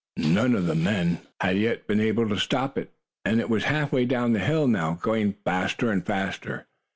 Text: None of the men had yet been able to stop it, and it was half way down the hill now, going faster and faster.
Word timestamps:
None 0.17 0.55
of 0.55 0.65
the 0.65 0.73
men 0.73 1.19
had 1.41 1.59
yet 1.59 1.85
been 1.85 1.99
able 1.99 2.27
to 2.29 2.39
stop 2.39 2.75
it, 2.75 2.91
and 3.23 3.39
it 3.39 3.51
was 3.51 3.65
half 3.65 3.91
way 3.91 4.03
down 4.03 4.33
the 4.33 4.39
hill 4.39 4.65
now, 4.67 4.97
going 4.99 5.35
faster 5.45 5.91
and 5.91 6.03
faster. 6.03 6.65